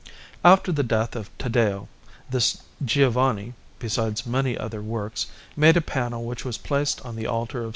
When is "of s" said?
7.63-7.69